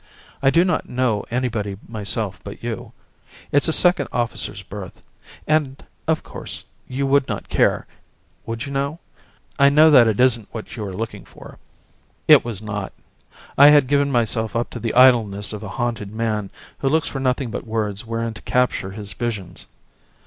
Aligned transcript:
I 0.41 0.49
do 0.49 0.63
not 0.63 0.89
know 0.89 1.25
anybody 1.29 1.77
myself 1.87 2.41
but 2.43 2.63
you. 2.63 2.91
It's 3.51 3.67
a 3.67 3.71
second 3.71 4.07
officer's 4.11 4.63
berth 4.63 5.03
and, 5.45 5.85
of 6.07 6.23
course, 6.23 6.63
you 6.87 7.05
would 7.05 7.27
not 7.27 7.49
care... 7.49 7.85
would 8.47 8.65
you 8.65 8.71
now? 8.71 8.99
I 9.59 9.69
know 9.69 9.91
that 9.91 10.07
it 10.07 10.19
isn't 10.19 10.49
what 10.51 10.75
you 10.75 10.83
are 10.85 10.95
looking 10.95 11.23
for." 11.23 11.59
It 12.27 12.43
was 12.43 12.63
not. 12.63 12.93
I 13.59 13.69
had 13.69 13.85
given 13.85 14.11
myself 14.11 14.55
up 14.55 14.71
to 14.71 14.79
the 14.79 14.95
idleness 14.95 15.53
of 15.53 15.61
a 15.61 15.69
haunted 15.69 16.09
man 16.09 16.49
who 16.79 16.89
looks 16.89 17.07
for 17.07 17.19
nothing 17.19 17.51
but 17.51 17.67
words 17.67 18.03
wherein 18.03 18.33
to 18.33 18.41
capture 18.41 18.89
his 18.89 19.13
visions. 19.13 19.67